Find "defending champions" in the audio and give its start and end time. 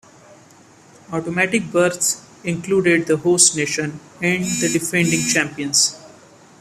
4.73-5.95